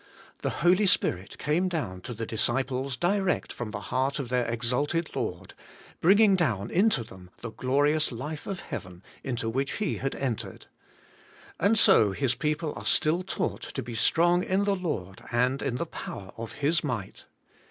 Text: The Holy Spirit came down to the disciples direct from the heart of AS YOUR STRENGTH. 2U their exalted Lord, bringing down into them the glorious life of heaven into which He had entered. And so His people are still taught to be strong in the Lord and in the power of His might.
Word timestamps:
The 0.41 0.49
Holy 0.65 0.87
Spirit 0.87 1.37
came 1.37 1.69
down 1.69 2.01
to 2.01 2.15
the 2.15 2.25
disciples 2.25 2.97
direct 2.97 3.53
from 3.53 3.69
the 3.69 3.79
heart 3.91 4.17
of 4.17 4.31
AS 4.33 4.33
YOUR 4.33 4.43
STRENGTH. 4.45 4.47
2U 4.47 4.47
their 4.47 4.53
exalted 4.55 5.15
Lord, 5.15 5.53
bringing 5.99 6.35
down 6.35 6.71
into 6.71 7.03
them 7.03 7.29
the 7.41 7.51
glorious 7.51 8.11
life 8.11 8.47
of 8.47 8.61
heaven 8.61 9.03
into 9.23 9.47
which 9.47 9.73
He 9.73 9.97
had 9.97 10.15
entered. 10.15 10.65
And 11.59 11.77
so 11.77 12.13
His 12.13 12.33
people 12.33 12.73
are 12.75 12.83
still 12.83 13.21
taught 13.21 13.61
to 13.61 13.83
be 13.83 13.93
strong 13.93 14.43
in 14.43 14.63
the 14.63 14.75
Lord 14.75 15.21
and 15.31 15.61
in 15.61 15.75
the 15.75 15.85
power 15.85 16.31
of 16.35 16.53
His 16.53 16.83
might. 16.83 17.25